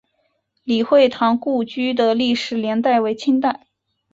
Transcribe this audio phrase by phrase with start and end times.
[0.63, 3.67] 李惠堂故居的历史年代为清代。